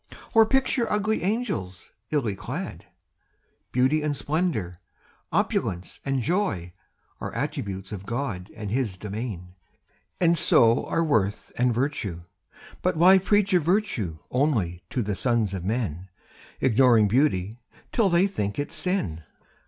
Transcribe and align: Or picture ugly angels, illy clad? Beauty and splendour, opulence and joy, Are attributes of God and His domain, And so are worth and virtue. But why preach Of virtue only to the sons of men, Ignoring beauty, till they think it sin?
Or 0.33 0.47
picture 0.47 0.91
ugly 0.91 1.21
angels, 1.21 1.91
illy 2.09 2.35
clad? 2.35 2.85
Beauty 3.71 4.01
and 4.01 4.15
splendour, 4.15 4.77
opulence 5.31 5.99
and 6.03 6.23
joy, 6.23 6.73
Are 7.19 7.31
attributes 7.35 7.91
of 7.91 8.07
God 8.07 8.49
and 8.55 8.71
His 8.71 8.97
domain, 8.97 9.53
And 10.19 10.39
so 10.39 10.87
are 10.87 11.03
worth 11.03 11.51
and 11.55 11.71
virtue. 11.71 12.21
But 12.81 12.97
why 12.97 13.19
preach 13.19 13.53
Of 13.53 13.61
virtue 13.61 14.17
only 14.31 14.81
to 14.89 15.03
the 15.03 15.13
sons 15.13 15.53
of 15.53 15.63
men, 15.63 16.09
Ignoring 16.61 17.07
beauty, 17.07 17.59
till 17.91 18.09
they 18.09 18.25
think 18.25 18.57
it 18.57 18.71
sin? 18.71 19.21